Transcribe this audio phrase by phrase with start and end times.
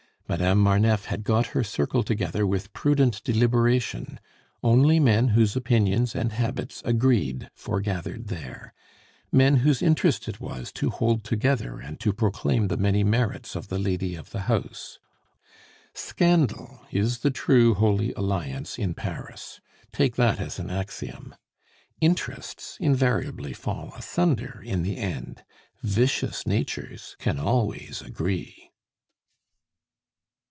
[0.31, 4.17] Madame Marneffe had got her circle together with prudent deliberation;
[4.63, 8.73] only men whose opinions and habits agreed foregathered there,
[9.29, 13.67] men whose interest it was to hold together and to proclaim the many merits of
[13.67, 14.99] the lady of the house.
[15.93, 19.59] Scandal is the true Holy Alliance in Paris.
[19.91, 21.35] Take that as an axiom.
[21.99, 25.43] Interests invariably fall asunder in the end;
[25.83, 28.69] vicious natures can always agree.